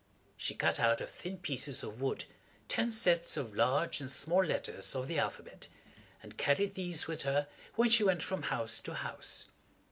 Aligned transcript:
She 0.35 0.55
cut 0.55 0.79
out 0.79 0.99
of 0.99 1.11
thin 1.11 1.37
pieces 1.37 1.83
of 1.83 2.01
wood 2.01 2.25
ten 2.67 2.89
sets 2.89 3.37
of 3.37 3.55
large 3.55 4.01
and 4.01 4.09
small 4.09 4.43
letters 4.43 4.95
of 4.95 5.07
the 5.07 5.19
alphabet, 5.19 5.67
and 6.23 6.37
carried 6.37 6.73
these 6.73 7.05
with 7.05 7.21
her 7.21 7.47
when 7.75 7.91
she 7.91 8.03
went 8.03 8.23
from 8.23 8.41
house 8.41 8.79
to 8.79 8.95
house. 8.95 9.45